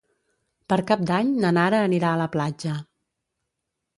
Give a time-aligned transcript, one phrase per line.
[0.71, 2.79] Per Cap d'Any na Nara anirà a la platja.